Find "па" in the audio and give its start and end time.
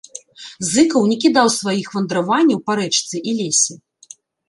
2.71-2.81